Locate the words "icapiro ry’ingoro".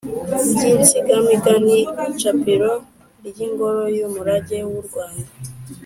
2.11-3.81